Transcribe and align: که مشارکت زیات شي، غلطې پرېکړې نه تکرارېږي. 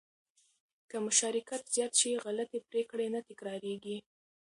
که 0.89 0.97
مشارکت 1.07 1.61
زیات 1.73 1.93
شي، 1.99 2.11
غلطې 2.23 2.59
پرېکړې 2.69 3.07
نه 3.15 3.21
تکرارېږي. 3.29 3.97